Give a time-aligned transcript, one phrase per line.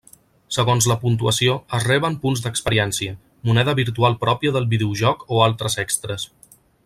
[0.55, 3.13] Segons la puntuació es reben punts d'experiència,
[3.51, 6.27] moneda virtual pròpia del videojoc o altres extres.